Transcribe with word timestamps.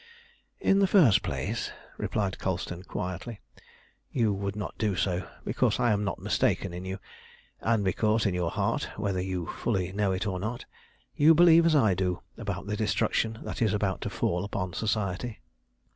"In 0.59 0.79
the 0.79 0.87
first 0.87 1.21
place," 1.21 1.71
replied 1.95 2.39
Colston 2.39 2.81
quietly, 2.81 3.39
"you 4.11 4.33
would 4.33 4.55
not 4.55 4.75
do 4.79 4.95
so, 4.95 5.27
because 5.45 5.79
I 5.79 5.91
am 5.91 6.03
not 6.03 6.17
mistaken 6.17 6.73
in 6.73 6.85
you, 6.85 6.97
and 7.59 7.83
because, 7.85 8.25
in 8.25 8.33
your 8.33 8.49
heart, 8.49 8.89
whether 8.97 9.21
you 9.21 9.45
fully 9.45 9.91
know 9.91 10.11
it 10.11 10.25
or 10.25 10.39
not, 10.39 10.65
you 11.15 11.35
believe 11.35 11.67
as 11.67 11.75
I 11.75 11.93
do 11.93 12.23
about 12.35 12.65
the 12.65 12.75
destruction 12.75 13.41
that 13.43 13.61
is 13.61 13.75
about 13.75 14.01
to 14.01 14.09
fall 14.09 14.43
upon 14.43 14.73
Society. 14.73 15.39